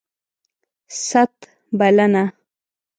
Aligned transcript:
ست... 1.07 1.47
بلنه 1.73 2.33